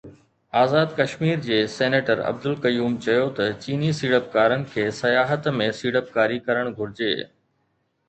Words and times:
آزاد 0.61 0.95
ڪشمير 0.99 1.43
جي 1.47 1.59
سينيٽر 1.73 2.21
عبدالقيوم 2.31 2.97
چيو 3.07 3.29
ته 3.41 3.49
چيني 3.67 3.93
سيڙپڪارن 4.01 4.67
کي 4.75 4.89
سياحت 5.03 5.55
۾ 5.63 5.71
سيڙپڪاري 5.85 6.45
ڪرڻ 6.51 6.77
گهرجي 6.83 7.17